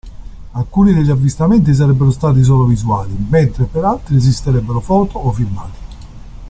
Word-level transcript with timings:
Alcuni 0.53 0.95
degli 0.95 1.11
avvistamenti 1.11 1.75
sarebbero 1.75 2.09
stati 2.09 2.43
solo 2.43 2.65
visuali, 2.65 3.15
mentre 3.29 3.65
per 3.65 3.83
altri 3.83 4.15
esisterebbero 4.15 4.79
foto 4.79 5.19
o 5.19 5.31
filmati. 5.31 5.77